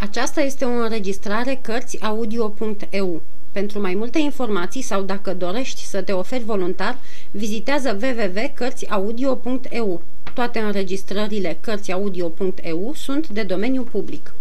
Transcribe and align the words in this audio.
Aceasta 0.00 0.40
este 0.40 0.64
o 0.64 0.68
înregistrare 0.68 1.58
Cărțiaudio.eu. 1.62 3.22
Pentru 3.52 3.80
mai 3.80 3.94
multe 3.94 4.18
informații 4.18 4.82
sau 4.82 5.02
dacă 5.02 5.34
dorești 5.34 5.84
să 5.84 6.02
te 6.02 6.12
oferi 6.12 6.44
voluntar, 6.44 6.98
vizitează 7.30 7.98
www.cărțiaudio.eu. 8.02 10.02
Toate 10.34 10.58
înregistrările 10.58 11.58
Cărțiaudio.eu 11.60 12.92
sunt 12.94 13.28
de 13.28 13.42
domeniu 13.42 13.82
public. 13.82 14.34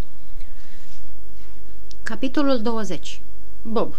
Capitolul 2.04 2.62
20 2.62 3.21
Bob 3.62 3.96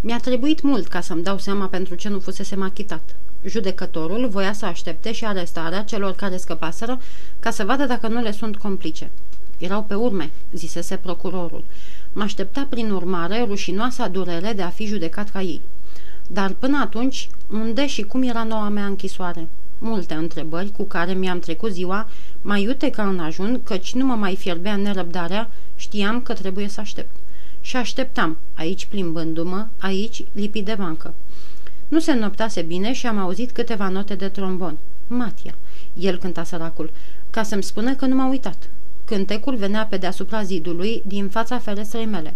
Mi-a 0.00 0.18
trebuit 0.18 0.62
mult 0.62 0.86
ca 0.86 1.00
să-mi 1.00 1.22
dau 1.22 1.38
seama 1.38 1.66
pentru 1.66 1.94
ce 1.94 2.08
nu 2.08 2.20
fusese 2.20 2.56
achitat. 2.60 3.14
Judecătorul 3.44 4.28
voia 4.28 4.52
să 4.52 4.66
aștepte 4.66 5.12
și 5.12 5.24
arestarea 5.24 5.82
celor 5.82 6.14
care 6.14 6.36
scăpaseră 6.36 7.00
ca 7.40 7.50
să 7.50 7.64
vadă 7.64 7.84
dacă 7.84 8.08
nu 8.08 8.20
le 8.20 8.32
sunt 8.32 8.56
complice. 8.56 9.10
Erau 9.58 9.82
pe 9.82 9.94
urme, 9.94 10.30
zisese 10.52 10.96
procurorul. 10.96 11.64
Mă 12.12 12.22
aștepta 12.22 12.66
prin 12.70 12.90
urmare 12.90 13.44
rușinoasa 13.44 14.08
durere 14.08 14.52
de 14.52 14.62
a 14.62 14.68
fi 14.68 14.86
judecat 14.86 15.30
ca 15.30 15.40
ei. 15.40 15.60
Dar 16.26 16.54
până 16.58 16.78
atunci, 16.80 17.28
unde 17.52 17.86
și 17.86 18.02
cum 18.02 18.22
era 18.22 18.44
noua 18.44 18.68
mea 18.68 18.86
închisoare? 18.86 19.48
Multe 19.78 20.14
întrebări 20.14 20.72
cu 20.72 20.82
care 20.82 21.12
mi-am 21.12 21.38
trecut 21.38 21.72
ziua, 21.72 22.08
mai 22.42 22.62
iute 22.62 22.90
ca 22.90 23.08
în 23.08 23.18
ajun, 23.18 23.60
căci 23.62 23.94
nu 23.94 24.04
mă 24.04 24.14
mai 24.14 24.36
fierbea 24.36 24.76
nerăbdarea, 24.76 25.50
știam 25.76 26.20
că 26.20 26.32
trebuie 26.32 26.68
să 26.68 26.80
aștept. 26.80 27.16
Și 27.60 27.76
așteptam, 27.76 28.36
aici 28.54 28.86
plimbându-mă, 28.86 29.66
aici 29.78 30.24
lipit 30.32 30.64
de 30.64 30.74
bancă. 30.78 31.14
Nu 31.88 31.98
se 32.00 32.12
noptase 32.12 32.62
bine 32.62 32.92
și 32.92 33.06
am 33.06 33.18
auzit 33.18 33.50
câteva 33.50 33.88
note 33.88 34.14
de 34.14 34.28
trombon. 34.28 34.76
Matia. 35.06 35.54
El 35.98 36.18
cânta 36.18 36.44
săracul, 36.44 36.90
ca 37.30 37.42
să-mi 37.42 37.62
spună 37.62 37.94
că 37.94 38.06
nu 38.06 38.14
m-a 38.14 38.28
uitat. 38.28 38.70
Cântecul 39.08 39.56
venea 39.56 39.86
pe 39.86 39.96
deasupra 39.96 40.42
zidului, 40.42 41.02
din 41.06 41.28
fața 41.28 41.58
ferestrei 41.58 42.06
mele. 42.06 42.34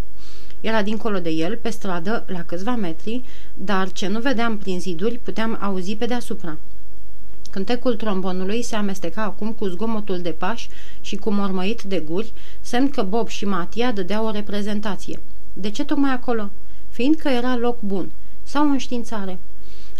Era 0.60 0.82
dincolo 0.82 1.18
de 1.18 1.30
el, 1.30 1.56
pe 1.56 1.70
stradă, 1.70 2.24
la 2.26 2.42
câțiva 2.42 2.74
metri, 2.74 3.22
dar 3.54 3.92
ce 3.92 4.08
nu 4.08 4.20
vedeam 4.20 4.58
prin 4.58 4.80
ziduri, 4.80 5.18
puteam 5.22 5.58
auzi 5.60 5.96
pe 5.96 6.06
deasupra. 6.06 6.58
Cântecul 7.50 7.94
trombonului 7.94 8.62
se 8.62 8.76
amesteca 8.76 9.22
acum 9.22 9.52
cu 9.52 9.66
zgomotul 9.66 10.20
de 10.20 10.30
pași 10.30 10.68
și 11.00 11.16
cu 11.16 11.30
mormăit 11.30 11.82
de 11.82 11.98
guri, 11.98 12.32
semn 12.60 12.90
că 12.90 13.02
Bob 13.02 13.28
și 13.28 13.44
Matia 13.44 13.92
dădeau 13.92 14.26
o 14.26 14.30
reprezentație. 14.30 15.20
De 15.52 15.70
ce 15.70 15.84
tocmai 15.84 16.12
acolo? 16.12 16.50
Fiindcă 16.90 17.28
era 17.28 17.56
loc 17.56 17.80
bun. 17.80 18.10
Sau 18.42 18.70
înștiințare. 18.70 19.38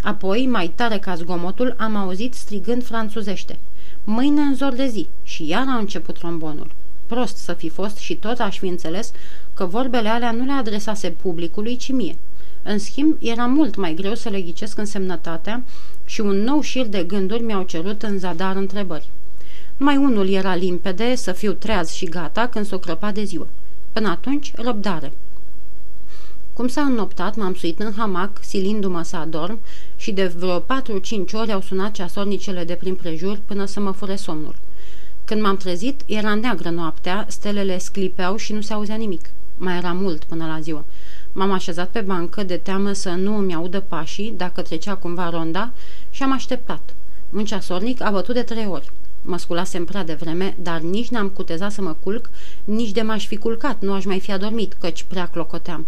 Apoi, 0.02 0.46
mai 0.46 0.68
tare 0.74 0.98
ca 0.98 1.14
zgomotul, 1.14 1.74
am 1.78 1.96
auzit 1.96 2.34
strigând 2.34 2.84
franțuzește– 2.84 3.58
Mâine 4.04 4.40
în 4.40 4.54
zor 4.54 4.72
de 4.72 4.86
zi 4.86 5.06
și 5.22 5.46
iar 5.46 5.64
a 5.68 5.76
început 5.76 6.18
trombonul. 6.18 6.70
Prost 7.06 7.36
să 7.36 7.52
fi 7.52 7.68
fost 7.68 7.96
și 7.96 8.14
tot 8.16 8.38
aș 8.38 8.58
fi 8.58 8.66
înțeles 8.66 9.12
că 9.54 9.64
vorbele 9.64 10.08
alea 10.08 10.30
nu 10.30 10.44
le 10.44 10.52
adresase 10.52 11.10
publicului, 11.10 11.76
ci 11.76 11.90
mie. 11.90 12.16
În 12.62 12.78
schimb, 12.78 13.16
era 13.20 13.46
mult 13.46 13.76
mai 13.76 13.94
greu 13.94 14.14
să 14.14 14.28
le 14.28 14.40
ghicesc 14.40 14.78
însemnătatea 14.78 15.62
și 16.04 16.20
un 16.20 16.42
nou 16.42 16.60
șir 16.60 16.86
de 16.86 17.02
gânduri 17.02 17.42
mi-au 17.42 17.62
cerut 17.62 18.02
în 18.02 18.18
zadar 18.18 18.56
întrebări. 18.56 19.08
Mai 19.76 19.96
unul 19.96 20.28
era 20.28 20.54
limpede, 20.54 21.14
să 21.14 21.32
fiu 21.32 21.52
treaz 21.52 21.90
și 21.90 22.04
gata 22.04 22.48
când 22.48 22.66
s-o 22.66 22.78
crăpa 22.78 23.10
de 23.10 23.24
ziua. 23.24 23.46
Până 23.92 24.08
atunci, 24.08 24.52
răbdare. 24.54 25.12
Cum 26.52 26.68
s-a 26.68 26.80
înnoptat, 26.80 27.36
m-am 27.36 27.54
suit 27.54 27.78
în 27.78 27.92
hamac, 27.96 28.38
silindu-mă 28.42 29.02
să 29.02 29.16
adorm 29.16 29.58
și 29.96 30.12
de 30.12 30.26
vreo 30.26 30.60
4-5 30.60 30.64
ori 31.32 31.52
au 31.52 31.60
sunat 31.60 31.92
ceasornicele 31.92 32.64
de 32.64 32.74
prin 32.74 32.94
prejur 32.94 33.40
până 33.46 33.64
să 33.64 33.80
mă 33.80 33.90
fure 33.90 34.16
somnul. 34.16 34.54
Când 35.24 35.42
m-am 35.42 35.56
trezit, 35.56 36.00
era 36.06 36.34
neagră 36.34 36.70
noaptea, 36.70 37.26
stelele 37.28 37.78
sclipeau 37.78 38.36
și 38.36 38.52
nu 38.52 38.60
se 38.60 38.72
auzea 38.72 38.94
nimic. 38.94 39.30
Mai 39.56 39.76
era 39.76 39.92
mult 39.92 40.24
până 40.24 40.46
la 40.46 40.60
ziua. 40.60 40.84
M-am 41.32 41.52
așezat 41.52 41.88
pe 41.88 42.00
bancă 42.00 42.42
de 42.42 42.56
teamă 42.56 42.92
să 42.92 43.10
nu 43.10 43.36
îmi 43.36 43.54
audă 43.54 43.80
pașii 43.80 44.34
dacă 44.36 44.62
trecea 44.62 44.94
cumva 44.94 45.30
ronda 45.30 45.72
și 46.10 46.22
am 46.22 46.32
așteptat. 46.32 46.94
Un 47.30 47.44
ceasornic 47.44 48.02
a 48.02 48.10
bătut 48.10 48.34
de 48.34 48.42
trei 48.42 48.66
ori. 48.66 48.90
Mă 49.22 49.38
sculasem 49.38 49.84
prea 49.84 50.04
devreme, 50.04 50.56
dar 50.58 50.80
nici 50.80 51.08
n-am 51.08 51.28
cutezat 51.28 51.72
să 51.72 51.82
mă 51.82 51.96
culc, 52.02 52.30
nici 52.64 52.90
de 52.90 53.02
m-aș 53.02 53.26
fi 53.26 53.36
culcat, 53.36 53.80
nu 53.80 53.92
aș 53.92 54.04
mai 54.04 54.20
fi 54.20 54.32
adormit, 54.32 54.72
căci 54.72 55.04
prea 55.08 55.26
clocoteam. 55.26 55.86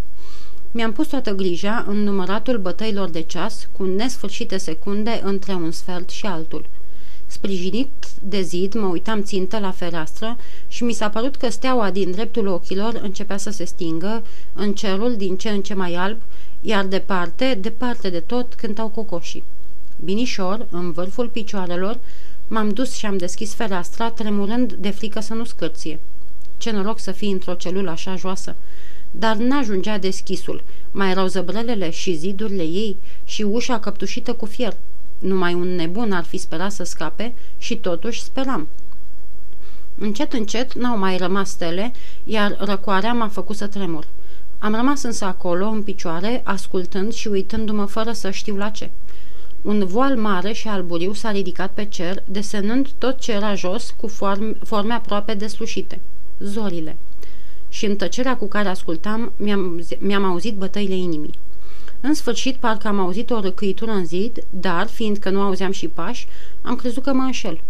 Mi-am 0.76 0.92
pus 0.92 1.06
toată 1.06 1.34
grija 1.34 1.84
în 1.88 2.02
număratul 2.02 2.58
bătăilor 2.58 3.08
de 3.10 3.20
ceas, 3.20 3.68
cu 3.72 3.84
nesfârșite 3.84 4.56
secunde 4.56 5.20
între 5.24 5.52
un 5.52 5.70
sfert 5.70 6.10
și 6.10 6.26
altul. 6.26 6.66
Sprijinit 7.26 7.88
de 8.22 8.40
zid, 8.40 8.74
mă 8.74 8.86
uitam 8.86 9.22
țintă 9.22 9.58
la 9.58 9.70
fereastră 9.70 10.36
și 10.68 10.84
mi 10.84 10.92
s-a 10.92 11.08
părut 11.08 11.36
că 11.36 11.48
steaua 11.48 11.90
din 11.90 12.10
dreptul 12.10 12.46
ochilor 12.46 13.00
începea 13.02 13.36
să 13.36 13.50
se 13.50 13.64
stingă, 13.64 14.22
în 14.52 14.72
cerul 14.72 15.16
din 15.16 15.36
ce 15.36 15.48
în 15.48 15.62
ce 15.62 15.74
mai 15.74 15.94
alb, 15.94 16.18
iar 16.60 16.86
departe, 16.86 17.58
departe 17.60 18.10
de 18.10 18.20
tot, 18.20 18.54
cântau 18.54 18.88
cocoșii. 18.88 19.44
Binișor, 20.04 20.66
în 20.70 20.92
vârful 20.92 21.28
picioarelor, 21.28 21.98
m-am 22.48 22.68
dus 22.68 22.92
și 22.94 23.06
am 23.06 23.16
deschis 23.16 23.54
fereastra, 23.54 24.10
tremurând 24.10 24.72
de 24.72 24.90
frică 24.90 25.20
să 25.20 25.34
nu 25.34 25.44
scârție. 25.44 26.00
Ce 26.58 26.70
noroc 26.70 26.98
să 26.98 27.12
fii 27.12 27.32
într-o 27.32 27.54
celulă 27.54 27.90
așa 27.90 28.16
joasă! 28.16 28.56
Dar 29.18 29.36
n-ajungea 29.36 29.98
deschisul. 29.98 30.62
Mai 30.90 31.10
erau 31.10 31.26
zăbrelele 31.26 31.90
și 31.90 32.14
zidurile 32.14 32.62
ei 32.62 32.96
și 33.24 33.42
ușa 33.42 33.78
căptușită 33.78 34.32
cu 34.32 34.46
fier. 34.46 34.76
Numai 35.18 35.54
un 35.54 35.74
nebun 35.74 36.12
ar 36.12 36.24
fi 36.24 36.36
sperat 36.36 36.72
să 36.72 36.84
scape 36.84 37.34
și 37.58 37.76
totuși 37.76 38.22
speram. 38.22 38.68
Încet, 39.98 40.32
încet 40.32 40.74
n-au 40.74 40.98
mai 40.98 41.16
rămas 41.16 41.50
stele, 41.50 41.92
iar 42.24 42.56
răcoarea 42.58 43.12
m-a 43.12 43.28
făcut 43.28 43.56
să 43.56 43.66
tremur. 43.66 44.06
Am 44.58 44.74
rămas 44.74 45.02
însă 45.02 45.24
acolo, 45.24 45.66
în 45.66 45.82
picioare, 45.82 46.40
ascultând 46.44 47.12
și 47.12 47.28
uitându-mă 47.28 47.84
fără 47.84 48.12
să 48.12 48.30
știu 48.30 48.56
la 48.56 48.68
ce. 48.68 48.90
Un 49.62 49.86
voal 49.86 50.16
mare 50.16 50.52
și 50.52 50.68
alburiu 50.68 51.12
s-a 51.12 51.30
ridicat 51.30 51.70
pe 51.70 51.84
cer, 51.84 52.22
desenând 52.24 52.88
tot 52.98 53.18
ce 53.20 53.32
era 53.32 53.54
jos 53.54 53.94
cu 53.96 54.06
forme, 54.06 54.56
forme 54.64 54.94
aproape 54.94 55.34
deslușite. 55.34 56.00
Zorile 56.38 56.96
și 57.74 57.84
în 57.84 57.96
tăcerea 57.96 58.36
cu 58.36 58.46
care 58.46 58.68
ascultam 58.68 59.32
mi-am, 59.36 59.84
mi-am 59.98 60.24
auzit 60.24 60.54
bătăile 60.54 60.94
inimii. 60.94 61.38
În 62.00 62.14
sfârșit, 62.14 62.56
parcă 62.56 62.88
am 62.88 62.98
auzit 62.98 63.30
o 63.30 63.40
răcâitură 63.40 63.90
în 63.90 64.06
zid, 64.06 64.44
dar, 64.50 64.86
fiindcă 64.86 65.30
nu 65.30 65.40
auzeam 65.40 65.70
și 65.70 65.88
pași, 65.88 66.26
am 66.62 66.76
crezut 66.76 67.02
că 67.02 67.12
mă 67.12 67.22
înșel. 67.22 67.60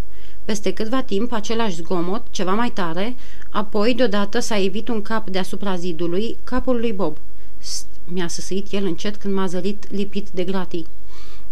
Peste 0.44 0.72
câtva 0.72 1.03
timp, 1.03 1.32
același 1.32 1.76
zgomot, 1.76 2.22
ceva 2.31 2.54
mai 2.54 2.70
tare, 2.70 3.15
apoi, 3.50 3.94
deodată, 3.94 4.38
s-a 4.38 4.62
evit 4.62 4.88
un 4.88 5.03
cap 5.03 5.28
deasupra 5.28 5.76
zidului, 5.76 6.36
capul 6.44 6.76
lui 6.76 6.92
Bob. 6.92 7.16
St, 7.59 7.86
mi-a 8.04 8.28
săsăit 8.28 8.72
el 8.72 8.84
încet 8.84 9.16
când 9.16 9.34
m-a 9.34 9.47
zărit 9.47 9.86
lipit 9.91 10.28
de 10.31 10.44
gratii 10.44 10.86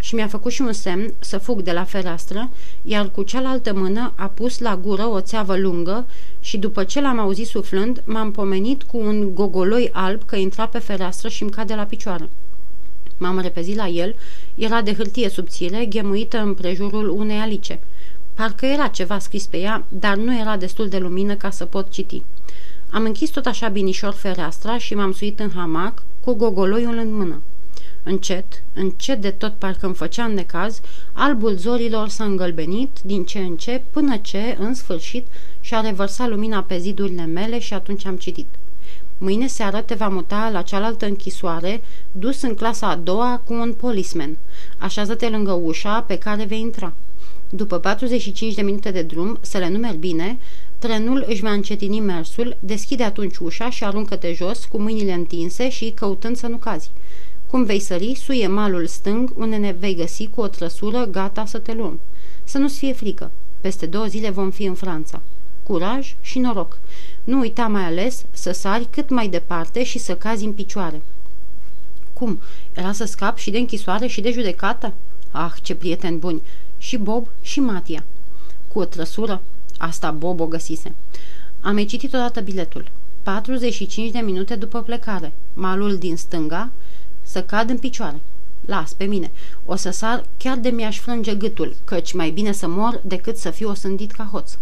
și 0.03 0.15
mi-a 0.15 0.27
făcut 0.27 0.53
și 0.53 0.63
un 0.63 0.73
semn 0.73 1.15
să 1.19 1.39
fug 1.39 1.61
de 1.61 1.73
la 1.73 1.85
fereastră, 1.85 2.51
iar 2.83 3.09
cu 3.09 3.23
cealaltă 3.23 3.75
mână 3.75 4.13
a 4.17 4.27
pus 4.27 4.59
la 4.59 4.77
gură 4.77 5.07
o 5.07 5.21
țeavă 5.21 5.57
lungă 5.57 6.07
și 6.41 6.59
după 6.59 6.85
ce 6.85 7.01
l-am 7.01 7.19
auzit 7.19 7.47
suflând, 7.47 8.03
m-am 8.05 8.31
pomenit 8.31 8.83
cu 8.83 8.97
un 8.97 9.35
gogoloi 9.35 9.91
alb 9.93 10.23
că 10.27 10.37
intra 10.37 10.67
pe 10.67 10.79
fereastră 10.79 11.29
și 11.29 11.43
îmi 11.43 11.51
cade 11.51 11.75
la 11.75 11.83
picioare. 11.83 12.29
M-am 13.17 13.41
repezit 13.41 13.77
la 13.77 13.87
el, 13.87 14.15
era 14.55 14.83
de 14.83 14.95
hârtie 14.95 15.29
subțire, 15.29 15.85
ghemuită 15.85 16.39
în 16.39 16.55
prejurul 16.55 17.09
unei 17.09 17.39
alice. 17.39 17.81
Parcă 18.35 18.67
era 18.67 18.87
ceva 18.87 19.19
scris 19.19 19.47
pe 19.47 19.57
ea, 19.57 19.85
dar 19.89 20.17
nu 20.17 20.39
era 20.39 20.57
destul 20.57 20.89
de 20.89 20.99
lumină 20.99 21.35
ca 21.35 21.51
să 21.51 21.65
pot 21.65 21.91
citi. 21.91 22.23
Am 22.91 23.05
închis 23.05 23.31
tot 23.31 23.47
așa 23.47 23.69
binișor 23.69 24.13
fereastra 24.13 24.79
și 24.79 24.95
m-am 24.95 25.13
suit 25.13 25.41
în 25.41 25.51
hamac, 25.55 26.03
cu 26.21 26.33
gogoloiul 26.33 26.97
în 26.97 27.15
mână. 27.15 27.43
Încet, 28.05 28.63
încet 28.75 29.21
de 29.21 29.31
tot 29.31 29.55
parcă 29.55 29.87
îmi 29.87 29.95
făcea 29.95 30.27
necaz, 30.27 30.81
albul 31.13 31.55
zorilor 31.57 32.09
s-a 32.09 32.25
îngălbenit 32.25 32.99
din 33.05 33.25
ce 33.25 33.39
în 33.39 33.57
ce, 33.57 33.83
până 33.91 34.17
ce, 34.17 34.57
în 34.59 34.75
sfârșit, 34.75 35.27
și-a 35.61 35.81
revărsat 35.81 36.29
lumina 36.29 36.63
pe 36.63 36.79
zidurile 36.79 37.25
mele 37.25 37.59
și 37.59 37.75
atunci 37.75 38.07
am 38.07 38.17
citit. 38.17 38.47
Mâine 39.19 39.47
seară 39.47 39.81
te 39.81 39.95
va 39.95 40.09
muta 40.09 40.51
la 40.53 40.63
cealaltă 40.63 41.07
închisoare, 41.07 41.83
dus 42.13 42.43
în 42.43 42.55
clasa 42.55 42.89
a 42.89 42.97
doua 42.97 43.43
cu 43.45 43.53
un 43.53 43.73
polisman. 43.73 44.37
Așează-te 44.79 45.29
lângă 45.29 45.53
ușa 45.53 46.01
pe 46.01 46.19
care 46.19 46.45
vei 46.45 46.61
intra. 46.61 46.93
După 47.49 47.79
45 47.79 48.55
de 48.55 48.63
minute 48.63 48.91
de 48.91 49.03
drum, 49.03 49.39
să 49.41 49.59
le 49.59 49.69
numeri 49.69 49.97
bine, 49.97 50.39
trenul 50.79 51.25
își 51.29 51.43
va 51.43 51.53
încetini 51.53 52.01
mersul, 52.01 52.57
deschide 52.61 53.03
atunci 53.03 53.37
ușa 53.37 53.71
și 53.71 53.85
aruncă-te 53.85 54.33
jos 54.33 54.65
cu 54.65 54.79
mâinile 54.79 55.13
întinse 55.13 55.69
și 55.69 55.91
căutând 55.91 56.37
să 56.37 56.47
nu 56.47 56.57
cazi. 56.57 56.91
Cum 57.53 57.65
vei 57.65 57.81
sări, 57.81 58.15
suie 58.15 58.47
malul 58.47 58.87
stâng, 58.87 59.33
unde 59.37 59.57
ne 59.57 59.73
vei 59.79 59.95
găsi 59.95 60.29
cu 60.29 60.41
o 60.41 60.47
trăsură 60.47 61.05
gata 61.05 61.47
să 61.47 61.59
te 61.59 61.73
luăm. 61.73 62.01
Să 62.45 62.59
nu-ți 62.59 62.79
fie 62.79 62.93
frică. 62.93 63.31
Peste 63.61 63.87
două 63.87 64.07
zile 64.07 64.31
vom 64.31 64.51
fi 64.51 64.65
în 64.65 64.75
Franța. 64.75 65.21
Curaj 65.63 66.15
și 66.21 66.39
noroc. 66.39 66.79
Nu 67.25 67.39
uita 67.39 67.67
mai 67.67 67.83
ales 67.83 68.25
să 68.31 68.53
sari 68.53 68.89
cât 68.91 69.09
mai 69.11 69.29
departe 69.29 69.85
și 69.85 69.99
să 69.99 70.17
cazi 70.17 70.45
în 70.45 70.53
picioare. 70.53 71.03
Cum? 72.13 72.41
Era 72.73 72.93
să 72.93 73.05
scap 73.05 73.39
și 73.39 73.51
de 73.51 73.59
închisoare 73.59 74.07
și 74.07 74.21
de 74.21 74.31
judecată? 74.31 74.95
Ah, 75.31 75.53
ce 75.63 75.75
prieteni 75.75 76.19
buni! 76.19 76.43
Și 76.79 76.97
Bob 76.97 77.29
și 77.43 77.61
Matia. 77.61 78.05
Cu 78.69 78.79
o 78.79 78.85
trăsură? 78.85 79.43
Asta 79.77 80.11
Bob 80.11 80.41
o 80.41 80.47
găsise. 80.47 80.95
Am 81.61 81.75
mai 81.75 81.85
citit 81.85 82.15
odată 82.15 82.41
biletul. 82.41 82.91
45 83.23 84.11
de 84.11 84.19
minute 84.19 84.55
după 84.55 84.83
plecare. 84.83 85.33
Malul 85.55 85.97
din 85.97 86.17
stânga 86.17 86.71
să 87.33 87.43
cad 87.43 87.71
în 87.71 87.79
picioare. 87.79 88.21
Las 88.67 88.93
pe 88.93 89.05
mine. 89.05 89.31
O 89.65 89.77
să 89.77 89.91
sar 89.91 90.25
chiar 90.37 90.57
de 90.57 90.69
mi-aș 90.69 90.99
frânge 90.99 91.35
gâtul, 91.35 91.77
căci 91.85 92.13
mai 92.13 92.31
bine 92.31 92.53
să 92.53 92.69
mor 92.69 93.01
decât 93.05 93.37
să 93.37 93.51
fiu 93.51 93.69
osândit 93.69 94.11
ca 94.11 94.29
hoț. 94.33 94.57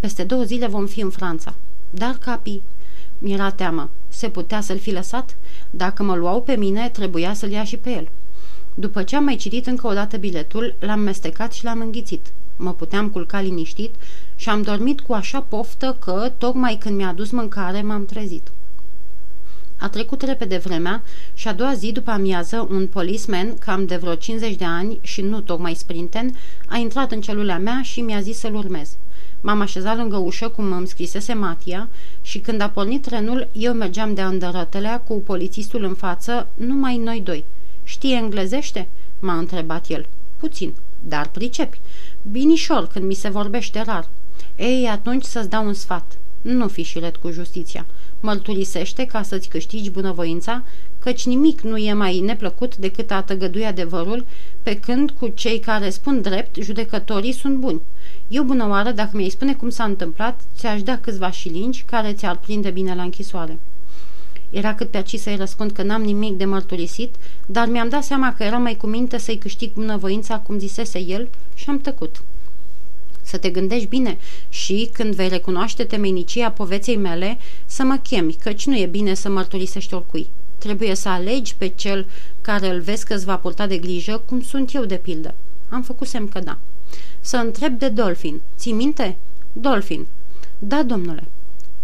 Peste 0.00 0.24
două 0.24 0.42
zile 0.42 0.66
vom 0.66 0.86
fi 0.86 1.00
în 1.00 1.10
Franța. 1.10 1.54
Dar 1.90 2.16
capii... 2.20 2.62
Mi-era 3.18 3.50
teamă. 3.50 3.90
Se 4.08 4.28
putea 4.28 4.60
să-l 4.60 4.78
fi 4.78 4.92
lăsat? 4.92 5.36
Dacă 5.70 6.02
mă 6.02 6.14
luau 6.14 6.42
pe 6.42 6.56
mine, 6.56 6.88
trebuia 6.88 7.34
să-l 7.34 7.50
ia 7.50 7.64
și 7.64 7.76
pe 7.76 7.90
el. 7.90 8.08
După 8.74 9.02
ce 9.02 9.16
am 9.16 9.24
mai 9.24 9.36
citit 9.36 9.66
încă 9.66 9.86
o 9.86 9.92
dată 9.92 10.16
biletul, 10.16 10.74
l-am 10.78 11.00
mestecat 11.00 11.52
și 11.52 11.64
l-am 11.64 11.80
înghițit. 11.80 12.26
Mă 12.56 12.72
puteam 12.72 13.08
culca 13.08 13.40
liniștit 13.40 13.94
și 14.36 14.48
am 14.48 14.62
dormit 14.62 15.00
cu 15.00 15.12
așa 15.12 15.40
poftă 15.40 15.96
că, 16.00 16.32
tocmai 16.38 16.76
când 16.76 16.96
mi-a 16.96 17.08
adus 17.08 17.30
mâncare, 17.30 17.82
m-am 17.82 18.04
trezit. 18.04 18.50
A 19.78 19.88
trecut 19.88 20.22
repede 20.22 20.56
vremea 20.56 21.02
și 21.34 21.48
a 21.48 21.52
doua 21.52 21.74
zi 21.74 21.92
după 21.92 22.10
amiază, 22.10 22.66
un 22.70 22.86
policeman, 22.86 23.58
cam 23.58 23.86
de 23.86 23.96
vreo 23.96 24.14
50 24.14 24.54
de 24.54 24.64
ani 24.64 24.98
și 25.02 25.20
nu 25.20 25.40
tocmai 25.40 25.74
sprinten, 25.74 26.36
a 26.66 26.76
intrat 26.76 27.12
în 27.12 27.20
celula 27.20 27.58
mea 27.58 27.80
și 27.82 28.00
mi-a 28.00 28.20
zis 28.20 28.38
să-l 28.38 28.54
urmez. 28.54 28.96
M-am 29.40 29.60
așezat 29.60 29.96
lângă 29.96 30.16
ușă 30.16 30.48
cum 30.48 30.72
îmi 30.72 30.86
scrisese 30.86 31.32
Matia 31.32 31.88
și 32.22 32.38
când 32.38 32.60
a 32.60 32.68
pornit 32.68 33.02
trenul, 33.02 33.48
eu 33.52 33.72
mergeam 33.72 34.14
de 34.14 34.22
îndărătelea 34.22 35.00
cu 35.00 35.14
polițistul 35.14 35.84
în 35.84 35.94
față, 35.94 36.48
numai 36.54 36.96
noi 36.96 37.20
doi. 37.20 37.44
Știe 37.84 38.16
englezește?" 38.16 38.88
m-a 39.18 39.38
întrebat 39.38 39.88
el. 39.88 40.06
Puțin, 40.36 40.74
dar 41.00 41.28
pricepi. 41.28 41.80
Binișor 42.30 42.86
când 42.86 43.04
mi 43.04 43.14
se 43.14 43.28
vorbește 43.28 43.82
rar. 43.82 44.08
Ei, 44.56 44.86
atunci 44.86 45.24
să-ți 45.24 45.48
dau 45.48 45.66
un 45.66 45.74
sfat. 45.74 46.18
Nu 46.46 46.68
fi 46.68 46.82
șiret 46.82 47.16
cu 47.16 47.30
justiția. 47.30 47.86
Mărturisește 48.20 49.04
ca 49.04 49.22
să-ți 49.22 49.48
câștigi 49.48 49.90
bunăvoința, 49.90 50.62
căci 50.98 51.26
nimic 51.26 51.60
nu 51.60 51.76
e 51.76 51.92
mai 51.92 52.20
neplăcut 52.20 52.76
decât 52.76 53.10
a 53.10 53.22
tăgădui 53.22 53.64
adevărul, 53.64 54.26
pe 54.62 54.78
când 54.78 55.10
cu 55.10 55.28
cei 55.28 55.58
care 55.58 55.90
spun 55.90 56.20
drept, 56.20 56.56
judecătorii 56.56 57.32
sunt 57.32 57.56
buni. 57.56 57.80
Eu, 58.28 58.42
bună 58.42 58.68
oară, 58.68 58.90
dacă 58.90 59.10
mi-ai 59.16 59.28
spune 59.28 59.54
cum 59.54 59.68
s-a 59.68 59.84
întâmplat, 59.84 60.40
ți-aș 60.56 60.82
da 60.82 60.98
câțiva 60.98 61.30
șilingi 61.30 61.82
care 61.82 62.12
ți-ar 62.12 62.38
prinde 62.38 62.70
bine 62.70 62.94
la 62.94 63.02
închisoare. 63.02 63.58
Era 64.50 64.74
cât 64.74 64.90
pe 64.90 64.96
aci 64.96 65.18
să-i 65.18 65.36
răspund 65.36 65.70
că 65.72 65.82
n-am 65.82 66.02
nimic 66.02 66.36
de 66.36 66.44
mărturisit, 66.44 67.14
dar 67.46 67.68
mi-am 67.68 67.88
dat 67.88 68.04
seama 68.04 68.34
că 68.34 68.42
era 68.42 68.58
mai 68.58 68.76
cu 68.76 68.86
minte 68.86 69.18
să-i 69.18 69.38
câștig 69.38 69.72
bunăvoința, 69.72 70.38
cum 70.38 70.58
zisese 70.58 70.98
el, 70.98 71.28
și 71.54 71.70
am 71.70 71.78
tăcut. 71.78 72.22
Să 73.26 73.36
te 73.36 73.50
gândești 73.50 73.86
bine 73.86 74.18
și, 74.48 74.90
când 74.92 75.14
vei 75.14 75.28
recunoaște 75.28 75.84
temenicia 75.84 76.50
poveței 76.50 76.96
mele, 76.96 77.38
să 77.66 77.82
mă 77.82 77.96
chemi, 77.96 78.32
căci 78.32 78.66
nu 78.66 78.78
e 78.78 78.86
bine 78.86 79.14
să 79.14 79.28
mărturisești 79.28 79.94
oricui. 79.94 80.26
Trebuie 80.58 80.94
să 80.94 81.08
alegi 81.08 81.54
pe 81.54 81.66
cel 81.68 82.06
care 82.40 82.68
îl 82.68 82.80
vezi 82.80 83.04
că 83.04 83.14
îți 83.14 83.24
va 83.24 83.36
purta 83.36 83.66
de 83.66 83.78
grijă, 83.78 84.22
cum 84.26 84.42
sunt 84.42 84.74
eu 84.74 84.84
de 84.84 84.96
pildă. 84.96 85.34
Am 85.68 85.82
făcut 85.82 86.06
semn 86.06 86.28
că 86.28 86.38
da. 86.38 86.58
Să 87.20 87.36
întreb 87.36 87.78
de 87.78 87.88
Dolphin. 87.88 88.40
Ții 88.58 88.72
minte? 88.72 89.16
Dolphin. 89.52 90.06
Da, 90.58 90.82
domnule. 90.82 91.24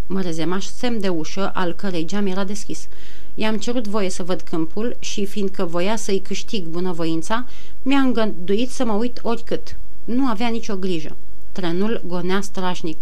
Mă 0.07 0.21
rezemaș 0.21 0.65
semn 0.65 1.01
de 1.01 1.09
ușă, 1.09 1.51
al 1.55 1.73
cărei 1.73 2.07
geam 2.07 2.27
era 2.27 2.45
deschis. 2.45 2.89
I-am 3.35 3.57
cerut 3.59 3.87
voie 3.87 4.11
să 4.11 4.23
văd 4.23 4.41
câmpul 4.41 4.97
și, 4.99 5.27
fiindcă 5.27 5.65
voia 5.65 5.97
să-i 5.97 6.21
câștig 6.21 6.65
bunăvoința, 6.65 7.47
mi-a 7.83 8.01
îngăduit 8.01 8.71
să 8.71 8.85
mă 8.85 8.93
uit 8.93 9.21
oricât. 9.23 9.77
Nu 10.05 10.27
avea 10.27 10.49
nicio 10.49 10.77
grijă. 10.77 11.17
Trenul 11.53 12.03
gonea 12.07 12.41
strașnic. 12.41 13.01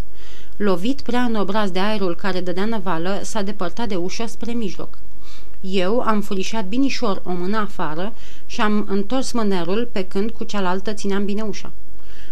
Lovit 0.56 1.00
prea 1.00 1.22
în 1.22 1.34
obraz 1.34 1.70
de 1.70 1.78
aerul 1.78 2.14
care 2.14 2.40
dădea 2.40 2.64
năvală, 2.64 3.20
s-a 3.22 3.42
depărtat 3.42 3.88
de 3.88 3.96
ușă 3.96 4.24
spre 4.26 4.52
mijloc. 4.52 4.98
Eu 5.60 6.00
am 6.00 6.20
furișat 6.20 6.66
binișor 6.66 7.22
o 7.24 7.32
mână 7.32 7.56
afară 7.56 8.12
și 8.46 8.60
am 8.60 8.86
întors 8.88 9.32
mânerul 9.32 9.88
pe 9.92 10.04
când 10.04 10.30
cu 10.30 10.44
cealaltă 10.44 10.92
țineam 10.92 11.24
bine 11.24 11.42
ușa. 11.42 11.72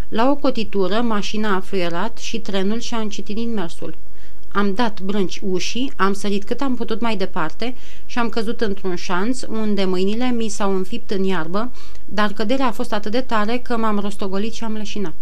La 0.08 0.30
o 0.30 0.34
cotitură, 0.34 1.00
mașina 1.00 1.54
a 1.54 1.60
fluierat 1.60 2.18
și 2.18 2.38
trenul 2.38 2.80
și-a 2.80 2.98
încetinit 2.98 3.54
mersul. 3.54 3.94
Am 4.52 4.74
dat 4.74 5.00
brânci 5.00 5.40
ușii, 5.42 5.92
am 5.96 6.12
sărit 6.12 6.44
cât 6.44 6.60
am 6.60 6.74
putut 6.74 7.00
mai 7.00 7.16
departe 7.16 7.74
și 8.06 8.18
am 8.18 8.28
căzut 8.28 8.60
într-un 8.60 8.94
șanț 8.94 9.42
unde 9.42 9.84
mâinile 9.84 10.30
mi 10.30 10.48
s-au 10.48 10.74
înfipt 10.74 11.10
în 11.10 11.24
iarbă, 11.24 11.70
dar 12.04 12.32
căderea 12.32 12.66
a 12.66 12.72
fost 12.72 12.92
atât 12.92 13.12
de 13.12 13.20
tare 13.20 13.58
că 13.58 13.76
m-am 13.76 13.98
rostogolit 13.98 14.52
și 14.52 14.64
am 14.64 14.72
leșinat. 14.72 15.14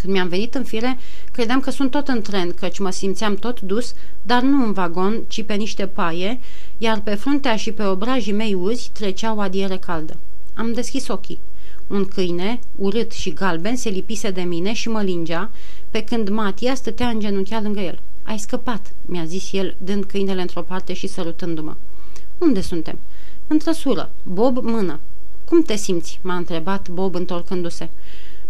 Când 0.00 0.12
mi-am 0.12 0.28
venit 0.28 0.54
în 0.54 0.64
fire, 0.64 0.98
credeam 1.32 1.60
că 1.60 1.70
sunt 1.70 1.90
tot 1.90 2.08
în 2.08 2.22
tren, 2.22 2.52
căci 2.52 2.78
mă 2.78 2.90
simțeam 2.90 3.34
tot 3.34 3.60
dus, 3.60 3.94
dar 4.22 4.42
nu 4.42 4.64
în 4.64 4.72
vagon, 4.72 5.22
ci 5.28 5.42
pe 5.42 5.54
niște 5.54 5.86
paie, 5.86 6.38
iar 6.78 7.00
pe 7.00 7.14
fruntea 7.14 7.56
și 7.56 7.72
pe 7.72 7.82
obrajii 7.82 8.32
mei 8.32 8.54
uzi 8.54 8.90
trecea 8.92 9.34
o 9.34 9.40
adiere 9.40 9.76
caldă. 9.76 10.16
Am 10.54 10.72
deschis 10.72 11.08
ochii. 11.08 11.38
Un 11.86 12.04
câine, 12.04 12.58
urât 12.76 13.12
și 13.12 13.32
galben, 13.32 13.76
se 13.76 13.88
lipise 13.88 14.30
de 14.30 14.40
mine 14.40 14.72
și 14.72 14.88
mă 14.88 15.02
lingea, 15.02 15.50
pe 15.90 16.04
când 16.04 16.28
Matia 16.28 16.74
stătea 16.74 17.08
îngenunchiat 17.08 17.62
lângă 17.62 17.80
el. 17.80 17.98
Ai 18.22 18.38
scăpat, 18.38 18.92
mi-a 19.06 19.24
zis 19.24 19.52
el, 19.52 19.76
dând 19.78 20.04
câinele 20.04 20.40
într-o 20.40 20.62
parte 20.62 20.92
și 20.92 21.06
sărutându-mă. 21.06 21.76
Unde 22.38 22.60
suntem? 22.60 22.98
În 23.46 23.58
trăsură. 23.58 24.10
Bob, 24.22 24.64
mână. 24.64 25.00
Cum 25.44 25.62
te 25.62 25.76
simți? 25.76 26.18
m-a 26.22 26.36
întrebat 26.36 26.88
Bob 26.88 27.14
întorcându-se. 27.14 27.88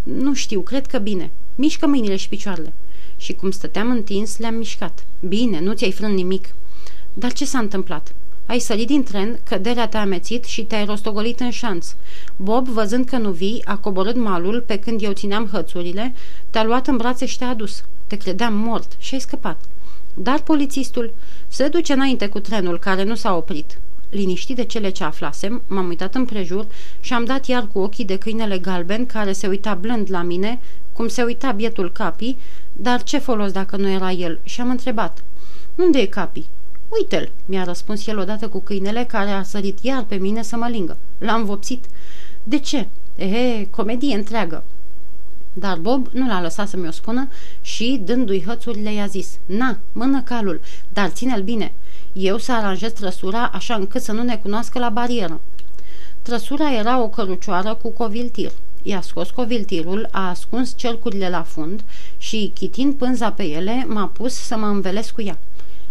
Nu 0.02 0.34
știu, 0.34 0.60
cred 0.60 0.86
că 0.86 0.98
bine. 0.98 1.30
Mișcă 1.54 1.86
mâinile 1.86 2.16
și 2.16 2.28
picioarele. 2.28 2.72
Și 3.16 3.32
cum 3.32 3.50
stăteam 3.50 3.90
întins, 3.90 4.38
le-am 4.38 4.54
mișcat. 4.54 5.04
Bine, 5.20 5.60
nu 5.60 5.72
ți-ai 5.72 5.92
frânt 5.92 6.14
nimic. 6.14 6.54
Dar 7.12 7.32
ce 7.32 7.44
s-a 7.44 7.58
întâmplat? 7.58 8.14
Ai 8.46 8.58
sărit 8.58 8.86
din 8.86 9.02
tren, 9.02 9.40
căderea 9.44 9.88
te-a 9.88 10.00
amețit 10.00 10.44
și 10.44 10.64
te-ai 10.64 10.84
rostogolit 10.84 11.40
în 11.40 11.50
șanț. 11.50 11.94
Bob, 12.36 12.68
văzând 12.68 13.06
că 13.06 13.16
nu 13.16 13.30
vii, 13.30 13.62
a 13.64 13.76
coborât 13.76 14.16
malul 14.16 14.60
pe 14.60 14.78
când 14.78 15.02
eu 15.02 15.12
țineam 15.12 15.48
hățurile, 15.52 16.14
te-a 16.50 16.64
luat 16.64 16.86
în 16.86 16.96
brațe 16.96 17.26
și 17.26 17.38
te-a 17.38 17.48
adus. 17.48 17.84
Te 18.06 18.16
credeam 18.16 18.54
mort 18.54 18.92
și 18.98 19.14
ai 19.14 19.20
scăpat. 19.20 19.60
Dar 20.14 20.42
polițistul 20.42 21.12
se 21.48 21.68
duce 21.68 21.92
înainte 21.92 22.26
cu 22.28 22.40
trenul 22.40 22.78
care 22.78 23.02
nu 23.02 23.14
s-a 23.14 23.36
oprit. 23.36 23.78
Liniștit 24.10 24.56
de 24.56 24.64
cele 24.64 24.90
ce 24.90 25.04
aflasem, 25.04 25.62
m-am 25.66 25.88
uitat 25.88 26.14
împrejur 26.14 26.66
și 27.00 27.12
am 27.12 27.24
dat 27.24 27.46
iar 27.46 27.66
cu 27.72 27.78
ochii 27.78 28.04
de 28.04 28.16
câinele 28.16 28.58
galben 28.58 29.06
care 29.06 29.32
se 29.32 29.46
uita 29.46 29.74
blând 29.74 30.10
la 30.10 30.22
mine, 30.22 30.58
cum 30.92 31.08
se 31.08 31.22
uita 31.22 31.50
bietul 31.50 31.90
capii, 31.92 32.38
dar 32.72 33.02
ce 33.02 33.18
folos 33.18 33.52
dacă 33.52 33.76
nu 33.76 33.88
era 33.88 34.10
el? 34.10 34.40
Și 34.42 34.60
am 34.60 34.70
întrebat, 34.70 35.24
unde 35.74 35.98
e 35.98 36.06
capii? 36.06 36.46
Uite-l, 36.88 37.30
mi-a 37.46 37.64
răspuns 37.64 38.06
el 38.06 38.18
odată 38.18 38.48
cu 38.48 38.60
câinele 38.60 39.04
care 39.04 39.30
a 39.30 39.42
sărit 39.42 39.78
iar 39.82 40.04
pe 40.04 40.14
mine 40.14 40.42
să 40.42 40.56
mă 40.56 40.68
lingă. 40.68 40.96
L-am 41.18 41.44
vopsit. 41.44 41.84
De 42.42 42.58
ce? 42.58 42.88
Ehe, 43.16 43.68
comedie 43.70 44.14
întreagă. 44.14 44.64
Dar 45.52 45.78
Bob 45.78 46.08
nu 46.12 46.26
l-a 46.26 46.40
lăsat 46.40 46.68
să 46.68 46.76
mi-o 46.76 46.90
spună 46.90 47.28
și, 47.60 48.00
dându-i 48.04 48.42
hățurile, 48.46 48.92
i-a 48.92 49.06
zis 49.06 49.38
Na, 49.46 49.78
mână 49.92 50.22
calul, 50.22 50.60
dar 50.92 51.08
ține-l 51.08 51.42
bine. 51.42 51.72
Eu 52.12 52.38
să 52.38 52.52
aranjez 52.52 52.92
trăsura 52.92 53.50
așa 53.52 53.74
încât 53.74 54.02
să 54.02 54.12
nu 54.12 54.22
ne 54.22 54.36
cunoască 54.36 54.78
la 54.78 54.88
barieră. 54.88 55.40
Trăsura 56.22 56.72
era 56.72 57.02
o 57.02 57.08
cărucioară 57.08 57.74
cu 57.74 57.90
coviltir. 57.90 58.52
I-a 58.82 59.00
scos 59.00 59.30
coviltirul, 59.30 60.08
a 60.10 60.28
ascuns 60.28 60.72
cercurile 60.76 61.28
la 61.28 61.42
fund 61.42 61.84
și, 62.18 62.50
chitind 62.54 62.94
pânza 62.94 63.32
pe 63.32 63.42
ele, 63.42 63.84
m-a 63.88 64.06
pus 64.06 64.34
să 64.34 64.56
mă 64.56 64.66
învelesc 64.66 65.10
cu 65.12 65.22
ea. 65.22 65.38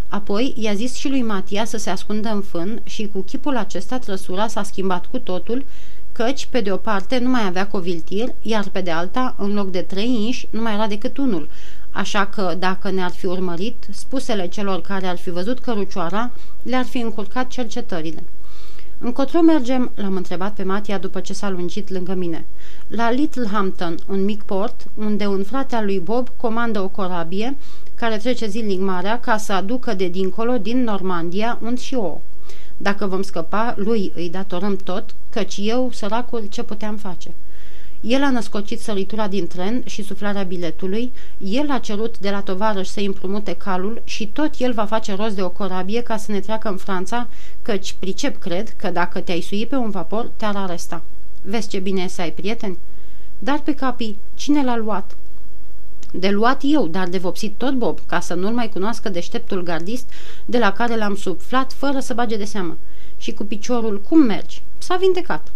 Apoi 0.09 0.53
i-a 0.57 0.73
zis 0.73 0.95
și 0.95 1.09
lui 1.09 1.21
Matia 1.21 1.65
să 1.65 1.77
se 1.77 1.89
ascundă 1.89 2.29
în 2.29 2.41
fân 2.41 2.81
și 2.83 3.09
cu 3.13 3.19
chipul 3.19 3.57
acesta 3.57 3.97
trăsura 3.97 4.47
s-a 4.47 4.63
schimbat 4.63 5.05
cu 5.05 5.17
totul, 5.17 5.65
căci 6.11 6.45
pe 6.45 6.61
de 6.61 6.71
o 6.71 6.77
parte 6.77 7.17
nu 7.17 7.29
mai 7.29 7.45
avea 7.45 7.67
coviltir, 7.67 8.33
iar 8.41 8.69
pe 8.71 8.81
de 8.81 8.91
alta, 8.91 9.35
în 9.37 9.53
loc 9.53 9.71
de 9.71 9.81
trei 9.81 10.23
inși, 10.25 10.47
nu 10.49 10.61
mai 10.61 10.73
era 10.73 10.87
decât 10.87 11.17
unul, 11.17 11.49
așa 11.91 12.25
că, 12.25 12.55
dacă 12.59 12.89
ne-ar 12.89 13.11
fi 13.11 13.25
urmărit, 13.25 13.87
spusele 13.91 14.47
celor 14.47 14.81
care 14.81 15.07
ar 15.07 15.17
fi 15.17 15.29
văzut 15.29 15.59
cărucioara 15.59 16.31
le-ar 16.61 16.85
fi 16.85 16.97
încurcat 16.97 17.47
cercetările. 17.47 18.23
Încotro 19.01 19.41
mergem?" 19.41 19.91
l-am 19.95 20.15
întrebat 20.15 20.53
pe 20.53 20.63
Matia 20.63 20.97
după 20.97 21.19
ce 21.19 21.33
s-a 21.33 21.49
lungit 21.49 21.89
lângă 21.89 22.13
mine. 22.13 22.45
La 22.87 23.11
Littlehampton, 23.11 23.97
un 24.07 24.23
mic 24.23 24.43
port, 24.43 24.85
unde 24.95 25.25
un 25.25 25.43
frate 25.43 25.75
al 25.75 25.85
lui 25.85 25.99
Bob 25.99 26.29
comandă 26.37 26.79
o 26.79 26.87
corabie 26.87 27.57
care 27.95 28.17
trece 28.17 28.47
zilnic 28.47 28.79
marea 28.79 29.19
ca 29.19 29.37
să 29.37 29.53
aducă 29.53 29.93
de 29.93 30.07
dincolo, 30.07 30.57
din 30.57 30.83
Normandia, 30.83 31.59
unt 31.61 31.79
și 31.79 31.95
ouă. 31.95 32.17
Dacă 32.77 33.05
vom 33.05 33.21
scăpa, 33.21 33.73
lui 33.77 34.11
îi 34.15 34.29
datorăm 34.29 34.75
tot, 34.75 35.15
căci 35.29 35.57
eu, 35.61 35.89
săracul, 35.93 36.45
ce 36.49 36.63
puteam 36.63 36.95
face?" 36.95 37.31
El 38.01 38.23
a 38.23 38.29
născocit 38.29 38.79
săritura 38.79 39.27
din 39.27 39.47
tren 39.47 39.83
și 39.85 40.03
suflarea 40.03 40.43
biletului, 40.43 41.11
el 41.37 41.71
a 41.71 41.77
cerut 41.77 42.19
de 42.19 42.29
la 42.29 42.41
tovarăș 42.41 42.87
să 42.87 42.99
împrumute 42.99 43.53
calul 43.53 44.01
și 44.03 44.27
tot 44.27 44.51
el 44.57 44.73
va 44.73 44.85
face 44.85 45.15
rost 45.15 45.35
de 45.35 45.41
o 45.41 45.49
corabie 45.49 46.01
ca 46.01 46.17
să 46.17 46.31
ne 46.31 46.39
treacă 46.39 46.69
în 46.69 46.77
Franța, 46.77 47.27
căci 47.61 47.95
pricep 47.99 48.39
cred 48.39 48.69
că 48.69 48.89
dacă 48.89 49.19
te-ai 49.19 49.41
sui 49.41 49.65
pe 49.65 49.75
un 49.75 49.89
vapor, 49.89 50.31
te-ar 50.37 50.55
aresta. 50.55 51.01
Vezi 51.41 51.67
ce 51.67 51.79
bine 51.79 52.01
e 52.01 52.07
să 52.07 52.21
ai 52.21 52.31
prieteni? 52.31 52.77
Dar 53.39 53.61
pe 53.61 53.75
capii, 53.75 54.17
cine 54.33 54.63
l-a 54.63 54.77
luat? 54.77 55.15
De 56.11 56.29
luat 56.29 56.61
eu, 56.63 56.87
dar 56.87 57.07
de 57.07 57.17
vopsit 57.17 57.53
tot 57.57 57.73
Bob, 57.73 57.99
ca 58.05 58.19
să 58.19 58.33
nu-l 58.33 58.53
mai 58.53 58.69
cunoască 58.69 59.09
deșteptul 59.09 59.63
gardist 59.63 60.09
de 60.45 60.57
la 60.57 60.71
care 60.71 60.95
l-am 60.97 61.15
suflat 61.15 61.73
fără 61.73 61.99
să 61.99 62.13
bage 62.13 62.37
de 62.37 62.43
seamă. 62.45 62.77
Și 63.17 63.33
cu 63.33 63.43
piciorul, 63.43 64.01
cum 64.01 64.19
mergi? 64.19 64.61
S-a 64.77 64.95
vindecat. 64.95 65.51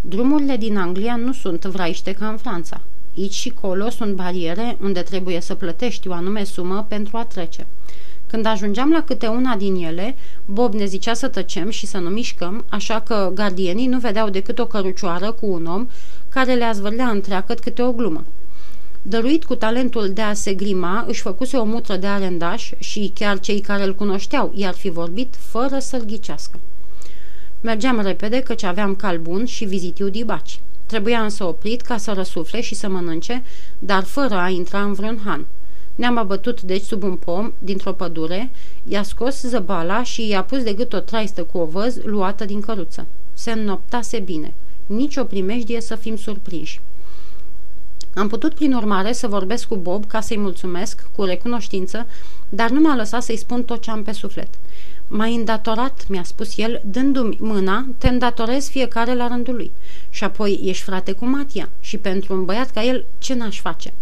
Drumurile 0.00 0.56
din 0.56 0.76
Anglia 0.76 1.16
nu 1.16 1.32
sunt 1.32 1.64
vraiște 1.64 2.12
ca 2.12 2.28
în 2.28 2.36
Franța. 2.36 2.80
Aici 3.18 3.32
și 3.32 3.50
colo 3.50 3.90
sunt 3.90 4.14
bariere 4.14 4.76
unde 4.82 5.00
trebuie 5.00 5.40
să 5.40 5.54
plătești 5.54 6.08
o 6.08 6.12
anume 6.12 6.44
sumă 6.44 6.86
pentru 6.88 7.16
a 7.16 7.24
trece. 7.24 7.66
Când 8.26 8.46
ajungeam 8.46 8.90
la 8.90 9.02
câte 9.02 9.26
una 9.26 9.56
din 9.56 9.74
ele, 9.74 10.16
Bob 10.44 10.74
ne 10.74 10.84
zicea 10.84 11.14
să 11.14 11.28
tăcem 11.28 11.70
și 11.70 11.86
să 11.86 11.98
nu 11.98 12.08
mișcăm, 12.08 12.64
așa 12.68 13.00
că 13.00 13.30
gardienii 13.34 13.86
nu 13.86 13.98
vedeau 13.98 14.28
decât 14.28 14.58
o 14.58 14.66
cărucioară 14.66 15.32
cu 15.32 15.46
un 15.46 15.66
om 15.66 15.88
care 16.28 16.54
le 16.54 16.70
zvârlea 16.74 17.08
întreagăt 17.08 17.60
câte 17.60 17.82
o 17.82 17.92
glumă. 17.92 18.24
Dăruit 19.02 19.44
cu 19.44 19.54
talentul 19.54 20.10
de 20.12 20.20
a 20.20 20.32
se 20.32 20.54
grima, 20.54 21.04
își 21.08 21.20
făcuse 21.20 21.56
o 21.56 21.64
mutră 21.64 21.96
de 21.96 22.06
arendaș 22.06 22.70
și 22.78 23.12
chiar 23.14 23.40
cei 23.40 23.60
care 23.60 23.82
îl 23.82 23.94
cunoșteau 23.94 24.52
i-ar 24.54 24.74
fi 24.74 24.90
vorbit 24.90 25.34
fără 25.38 25.78
să-l 25.78 26.04
ghicească. 26.04 26.58
Mergeam 27.60 28.00
repede 28.00 28.40
căci 28.40 28.62
aveam 28.62 28.94
cal 28.94 29.18
bun 29.18 29.44
și 29.44 29.64
vizitiu 29.64 30.08
dibaci. 30.08 30.60
Trebuia 30.86 31.22
însă 31.22 31.44
oprit 31.44 31.80
ca 31.80 31.96
să 31.96 32.12
răsufle 32.12 32.60
și 32.60 32.74
să 32.74 32.88
mănânce, 32.88 33.42
dar 33.78 34.02
fără 34.02 34.34
a 34.34 34.48
intra 34.48 34.82
în 34.82 34.92
vreun 34.92 35.20
han. 35.24 35.46
Ne-am 35.94 36.16
abătut 36.16 36.62
deci 36.62 36.82
sub 36.82 37.02
un 37.02 37.16
pom 37.16 37.52
dintr-o 37.58 37.92
pădure, 37.92 38.50
i-a 38.88 39.02
scos 39.02 39.40
zăbala 39.40 40.02
și 40.02 40.26
i-a 40.26 40.42
pus 40.42 40.62
de 40.62 40.72
gât 40.72 40.92
o 40.92 40.98
traistă 40.98 41.42
cu 41.42 41.58
o 41.58 41.64
văz 41.64 41.98
luată 42.04 42.44
din 42.44 42.60
căruță. 42.60 43.06
Se 43.34 43.50
înnoptase 43.50 44.18
bine. 44.18 44.52
Nici 44.86 45.16
o 45.16 45.24
primejdie 45.24 45.80
să 45.80 45.94
fim 45.94 46.16
surprinși. 46.16 46.80
Am 48.14 48.28
putut, 48.28 48.54
prin 48.54 48.74
urmare, 48.74 49.12
să 49.12 49.26
vorbesc 49.26 49.66
cu 49.66 49.76
Bob 49.76 50.06
ca 50.06 50.20
să-i 50.20 50.38
mulțumesc, 50.38 51.06
cu 51.16 51.24
recunoștință, 51.24 52.06
dar 52.48 52.70
nu 52.70 52.80
m-a 52.80 52.96
lăsat 52.96 53.22
să-i 53.22 53.36
spun 53.36 53.64
tot 53.64 53.80
ce 53.80 53.90
am 53.90 54.02
pe 54.02 54.12
suflet. 54.12 54.48
M-ai 55.12 55.34
îndatorat, 55.34 56.04
mi-a 56.08 56.22
spus 56.22 56.58
el, 56.58 56.80
dându-mi 56.84 57.36
mâna, 57.40 57.86
te 57.98 58.08
îndatorez 58.08 58.68
fiecare 58.68 59.14
la 59.14 59.28
rândul 59.28 59.54
lui. 59.54 59.70
Și 60.10 60.24
apoi 60.24 60.60
ești 60.64 60.82
frate 60.82 61.12
cu 61.12 61.26
Matia 61.26 61.68
și 61.80 61.96
pentru 61.96 62.34
un 62.34 62.44
băiat 62.44 62.70
ca 62.70 62.84
el, 62.84 63.04
ce 63.18 63.34
n-aș 63.34 63.60
face? 63.60 63.92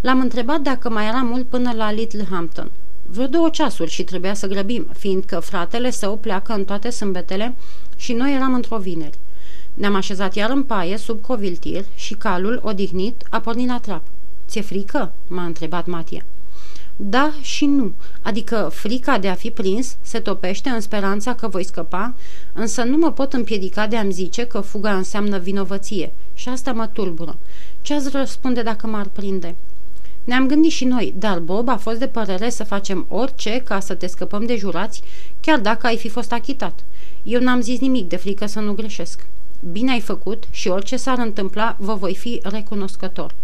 L-am 0.00 0.20
întrebat 0.20 0.60
dacă 0.60 0.90
mai 0.90 1.06
era 1.06 1.22
mult 1.22 1.46
până 1.46 1.72
la 1.72 1.92
Little 1.92 2.26
Hampton. 2.30 2.70
Vreo 3.06 3.26
două 3.26 3.48
ceasuri 3.48 3.90
și 3.90 4.02
trebuia 4.02 4.34
să 4.34 4.46
grăbim, 4.46 4.86
fiindcă 4.98 5.38
fratele 5.38 5.90
său 5.90 6.16
pleacă 6.16 6.52
în 6.52 6.64
toate 6.64 6.90
sâmbetele 6.90 7.54
și 7.96 8.12
noi 8.12 8.34
eram 8.34 8.54
într-o 8.54 8.78
vineri. 8.78 9.18
Ne-am 9.74 9.94
așezat 9.94 10.34
iar 10.34 10.50
în 10.50 10.62
paie, 10.62 10.96
sub 10.96 11.20
coviltir, 11.20 11.84
și 11.94 12.14
calul, 12.14 12.60
odihnit, 12.62 13.26
a 13.30 13.40
pornit 13.40 13.68
la 13.68 13.78
trap. 13.78 14.02
Ți-e 14.48 14.60
frică?" 14.60 15.12
m-a 15.26 15.44
întrebat 15.44 15.86
Matia. 15.86 16.24
Da 16.96 17.32
și 17.40 17.66
nu, 17.66 17.92
adică 18.22 18.70
frica 18.72 19.18
de 19.18 19.28
a 19.28 19.34
fi 19.34 19.50
prins 19.50 19.96
se 20.02 20.18
topește 20.18 20.68
în 20.68 20.80
speranța 20.80 21.34
că 21.34 21.48
voi 21.48 21.64
scăpa, 21.64 22.14
însă 22.52 22.82
nu 22.82 22.96
mă 22.96 23.12
pot 23.12 23.32
împiedica 23.32 23.86
de 23.86 23.96
a-mi 23.96 24.12
zice 24.12 24.46
că 24.46 24.60
fuga 24.60 24.96
înseamnă 24.96 25.38
vinovăție 25.38 26.12
și 26.34 26.48
asta 26.48 26.72
mă 26.72 26.86
tulbură. 26.86 27.36
Ce 27.82 27.94
ați 27.94 28.10
răspunde 28.10 28.62
dacă 28.62 28.86
m-ar 28.86 29.06
prinde?" 29.12 29.54
Ne-am 30.24 30.46
gândit 30.46 30.70
și 30.70 30.84
noi, 30.84 31.14
dar 31.18 31.38
Bob 31.38 31.68
a 31.68 31.76
fost 31.76 31.98
de 31.98 32.06
părere 32.06 32.50
să 32.50 32.64
facem 32.64 33.06
orice 33.08 33.62
ca 33.64 33.80
să 33.80 33.94
te 33.94 34.06
scăpăm 34.06 34.46
de 34.46 34.56
jurați, 34.56 35.02
chiar 35.40 35.58
dacă 35.58 35.86
ai 35.86 35.96
fi 35.96 36.08
fost 36.08 36.32
achitat. 36.32 36.84
Eu 37.22 37.40
n-am 37.40 37.60
zis 37.60 37.78
nimic 37.78 38.08
de 38.08 38.16
frică 38.16 38.46
să 38.46 38.60
nu 38.60 38.72
greșesc. 38.72 39.26
Bine 39.72 39.92
ai 39.92 40.00
făcut 40.00 40.44
și 40.50 40.68
orice 40.68 40.96
s-ar 40.96 41.18
întâmpla, 41.18 41.76
vă 41.78 41.94
voi 41.94 42.14
fi 42.14 42.40
recunoscător. 42.42 43.34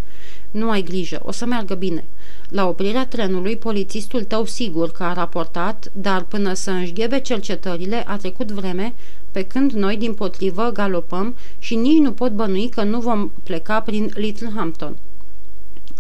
Nu 0.51 0.71
ai 0.71 0.83
grijă, 0.83 1.21
o 1.25 1.33
să 1.33 1.47
meargă 1.47 1.75
bine. 1.75 2.05
La 2.51 2.69
oprirea 2.69 3.07
trenului, 3.07 3.57
polițistul 3.57 4.25
tău 4.25 4.45
sigur 4.45 4.91
că 4.91 5.03
a 5.03 5.13
raportat, 5.13 5.91
dar 5.93 6.23
până 6.23 6.53
să 6.53 6.71
înșghebe 6.71 7.21
cercetările 7.21 8.05
a 8.07 8.17
trecut 8.17 8.51
vreme, 8.51 8.95
pe 9.31 9.43
când 9.43 9.73
noi, 9.73 9.97
din 9.97 10.15
potrivă, 10.15 10.71
galopăm 10.73 11.35
și 11.59 11.75
nici 11.75 11.99
nu 11.99 12.13
pot 12.13 12.33
bănui 12.33 12.69
că 12.69 12.83
nu 12.83 13.01
vom 13.01 13.31
pleca 13.43 13.81
prin 13.81 14.11
Littlehampton. 14.15 14.97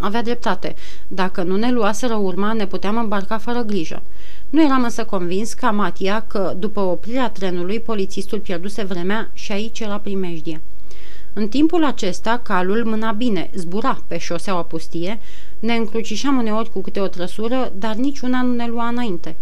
Avea 0.00 0.22
dreptate. 0.22 0.74
Dacă 1.08 1.42
nu 1.42 1.56
ne 1.56 1.72
luaseră 1.72 2.14
urma, 2.14 2.52
ne 2.52 2.66
puteam 2.66 2.96
îmbarca 2.96 3.38
fără 3.38 3.60
grijă. 3.60 4.02
Nu 4.50 4.62
eram 4.64 4.82
însă 4.82 5.04
convins 5.04 5.52
ca 5.52 5.70
Matia 5.70 6.24
că, 6.26 6.54
după 6.58 6.80
oprirea 6.80 7.30
trenului, 7.30 7.80
polițistul 7.80 8.38
pierduse 8.38 8.82
vremea 8.84 9.30
și 9.32 9.52
aici 9.52 9.80
era 9.80 9.98
primejdie. 9.98 10.60
În 11.32 11.48
timpul 11.48 11.84
acesta, 11.84 12.40
calul 12.42 12.84
mâna 12.84 13.12
bine, 13.12 13.50
zbura 13.54 14.02
pe 14.06 14.18
șoseaua 14.18 14.62
pustie, 14.62 15.20
ne 15.60 15.74
încrucișam 15.74 16.38
uneori 16.38 16.70
cu 16.70 16.80
câte 16.80 17.00
o 17.00 17.06
trăsură, 17.06 17.72
dar 17.78 17.94
niciuna 17.94 18.42
nu 18.42 18.54
ne 18.54 18.66
lua 18.66 18.88
înainte. 18.88 19.36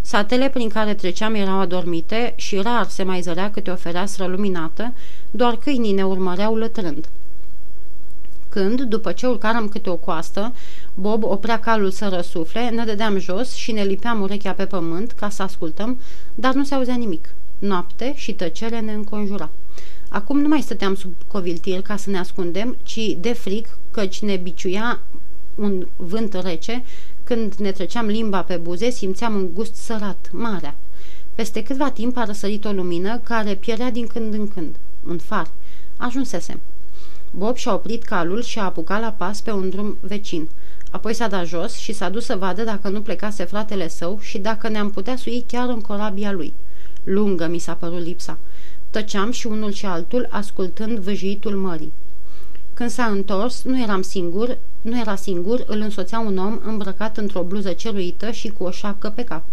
Satele 0.00 0.48
prin 0.48 0.68
care 0.68 0.94
treceam 0.94 1.34
erau 1.34 1.58
adormite 1.58 2.32
și 2.36 2.56
rar 2.56 2.88
se 2.88 3.02
mai 3.02 3.20
zărea 3.20 3.50
câte 3.50 3.70
o 3.70 3.76
fereastră 3.76 4.26
luminată, 4.26 4.92
doar 5.30 5.56
câinii 5.56 5.92
ne 5.92 6.04
urmăreau 6.04 6.54
lătrând. 6.54 7.08
Când, 8.48 8.80
după 8.80 9.12
ce 9.12 9.26
urcarăm 9.26 9.68
câte 9.68 9.90
o 9.90 9.96
coastă, 9.96 10.54
Bob 10.94 11.24
oprea 11.24 11.60
calul 11.60 11.90
să 11.90 12.08
răsufle, 12.08 12.68
ne 12.68 12.84
dădeam 12.84 13.18
jos 13.18 13.54
și 13.54 13.72
ne 13.72 13.82
lipeam 13.82 14.20
urechea 14.20 14.52
pe 14.52 14.66
pământ 14.66 15.12
ca 15.12 15.28
să 15.28 15.42
ascultăm, 15.42 15.98
dar 16.34 16.54
nu 16.54 16.64
se 16.64 16.74
auzea 16.74 16.94
nimic. 16.94 17.34
Noapte 17.58 18.12
și 18.16 18.32
tăcere 18.32 18.80
ne 18.80 18.92
înconjura. 18.92 19.50
Acum 20.08 20.40
nu 20.40 20.48
mai 20.48 20.60
stăteam 20.60 20.94
sub 20.94 21.12
coviltir 21.26 21.80
ca 21.80 21.96
să 21.96 22.10
ne 22.10 22.18
ascundem, 22.18 22.76
ci 22.82 23.16
de 23.18 23.32
fric, 23.32 23.78
căci 23.90 24.22
ne 24.22 24.36
biciuia 24.36 25.00
un 25.54 25.86
vânt 25.96 26.34
rece, 26.34 26.84
când 27.24 27.54
ne 27.54 27.72
treceam 27.72 28.06
limba 28.06 28.42
pe 28.42 28.56
buze, 28.56 28.90
simțeam 28.90 29.34
un 29.34 29.54
gust 29.54 29.74
sărat, 29.74 30.28
marea. 30.32 30.74
Peste 31.34 31.62
câtva 31.62 31.90
timp 31.90 32.16
a 32.16 32.24
răsărit 32.24 32.64
o 32.64 32.72
lumină 32.72 33.18
care 33.18 33.54
pierea 33.54 33.90
din 33.90 34.06
când 34.06 34.34
în 34.34 34.48
când. 34.48 34.76
Un 35.06 35.18
far. 35.18 35.50
Ajunsesem. 35.96 36.60
Bob 37.30 37.56
și-a 37.56 37.74
oprit 37.74 38.02
calul 38.02 38.42
și 38.42 38.58
a 38.58 38.64
apucat 38.64 39.00
la 39.00 39.10
pas 39.10 39.40
pe 39.40 39.50
un 39.50 39.70
drum 39.70 39.96
vecin. 40.00 40.48
Apoi 40.90 41.14
s-a 41.14 41.28
dat 41.28 41.46
jos 41.46 41.74
și 41.74 41.92
s-a 41.92 42.08
dus 42.08 42.24
să 42.24 42.36
vadă 42.36 42.62
dacă 42.62 42.88
nu 42.88 43.00
plecase 43.00 43.44
fratele 43.44 43.88
său 43.88 44.18
și 44.20 44.38
dacă 44.38 44.68
ne-am 44.68 44.90
putea 44.90 45.16
sui 45.16 45.44
chiar 45.46 45.68
în 45.68 45.80
corabia 45.80 46.32
lui. 46.32 46.52
Lungă 47.04 47.46
mi 47.46 47.58
s-a 47.58 47.74
părut 47.74 48.04
lipsa. 48.04 48.38
Tăceam 48.90 49.30
și 49.30 49.46
unul 49.46 49.72
și 49.72 49.86
altul, 49.86 50.26
ascultând 50.30 50.98
văjitul 50.98 51.56
mării. 51.56 51.92
Când 52.82 52.94
s-a 52.94 53.04
întors, 53.04 53.62
nu 53.62 53.80
eram 53.80 54.02
singur, 54.02 54.58
nu 54.80 55.00
era 55.00 55.16
singur, 55.16 55.64
îl 55.66 55.80
însoțea 55.80 56.18
un 56.18 56.38
om 56.38 56.60
îmbrăcat 56.64 57.16
într-o 57.16 57.42
bluză 57.42 57.72
ceruită 57.72 58.30
și 58.30 58.48
cu 58.48 58.64
o 58.64 58.70
șapcă 58.70 59.08
pe 59.08 59.24
cap. 59.24 59.44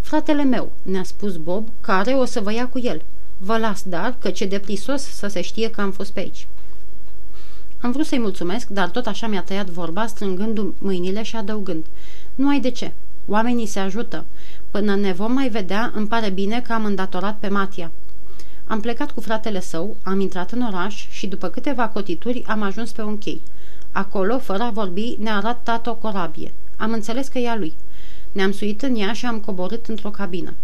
Fratele 0.00 0.44
meu, 0.44 0.72
ne-a 0.82 1.02
spus 1.02 1.36
Bob, 1.36 1.68
care 1.80 2.12
o 2.12 2.24
să 2.24 2.40
vă 2.40 2.52
ia 2.52 2.68
cu 2.68 2.78
el. 2.78 3.02
Vă 3.38 3.56
las 3.56 3.82
dar, 3.82 4.14
că 4.18 4.30
ce 4.30 4.44
deprisos 4.44 5.02
să 5.02 5.26
se 5.26 5.40
știe 5.40 5.70
că 5.70 5.80
am 5.80 5.90
fost 5.90 6.12
pe 6.12 6.20
aici. 6.20 6.46
Am 7.80 7.92
vrut 7.92 8.06
să-i 8.06 8.18
mulțumesc, 8.18 8.68
dar 8.68 8.88
tot 8.88 9.06
așa 9.06 9.26
mi-a 9.26 9.42
tăiat 9.42 9.66
vorba, 9.66 10.06
strângându 10.06 10.74
mâinile 10.78 11.22
și 11.22 11.36
adăugând. 11.36 11.84
Nu 12.34 12.48
ai 12.48 12.60
de 12.60 12.70
ce. 12.70 12.92
Oamenii 13.26 13.66
se 13.66 13.78
ajută. 13.78 14.24
Până 14.70 14.96
ne 14.96 15.12
vom 15.12 15.32
mai 15.32 15.48
vedea, 15.48 15.92
îmi 15.94 16.06
pare 16.06 16.30
bine 16.30 16.60
că 16.60 16.72
am 16.72 16.84
îndatorat 16.84 17.36
pe 17.38 17.48
Matia. 17.48 17.90
Am 18.66 18.80
plecat 18.80 19.10
cu 19.10 19.20
fratele 19.20 19.60
său, 19.60 19.96
am 20.02 20.20
intrat 20.20 20.52
în 20.52 20.62
oraș 20.62 21.08
și 21.10 21.26
după 21.26 21.48
câteva 21.48 21.88
cotituri 21.88 22.44
am 22.46 22.62
ajuns 22.62 22.92
pe 22.92 23.02
un 23.02 23.18
chei. 23.18 23.40
Acolo, 23.92 24.38
fără 24.38 24.62
a 24.62 24.70
vorbi, 24.70 25.16
ne-a 25.18 25.36
arătat 25.36 25.86
o 25.86 25.94
corabie. 25.94 26.52
Am 26.76 26.92
înțeles 26.92 27.28
că 27.28 27.38
e 27.38 27.48
a 27.48 27.56
lui. 27.56 27.72
Ne-am 28.32 28.52
suit 28.52 28.82
în 28.82 28.96
ea 28.96 29.12
și 29.12 29.26
am 29.26 29.38
coborât 29.38 29.86
într-o 29.86 30.10
cabină. 30.10 30.54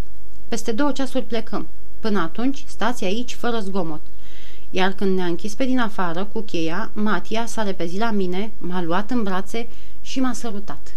Peste 0.49 0.73
două 0.73 0.92
ceasuri 0.92 1.25
plecăm. 1.25 1.69
Până 2.00 2.21
atunci, 2.21 2.64
stați 2.66 3.04
aici 3.04 3.35
fără 3.35 3.59
zgomot. 3.59 4.00
Iar 4.71 4.92
când 4.92 5.16
ne-a 5.16 5.26
închis 5.26 5.54
pe 5.54 5.64
din 5.64 5.78
afară 5.78 6.28
cu 6.33 6.40
cheia, 6.40 6.90
Matia 6.92 7.47
s-a 7.47 7.62
repezit 7.62 7.99
la 7.99 8.11
mine, 8.11 8.52
m-a 8.59 8.83
luat 8.83 9.11
în 9.11 9.23
brațe 9.23 9.69
și 10.00 10.21
m-a 10.21 10.33
sărutat. 10.33 10.95